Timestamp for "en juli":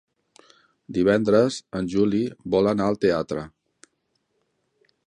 1.81-2.23